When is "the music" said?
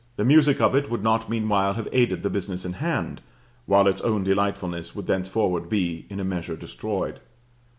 0.15-0.59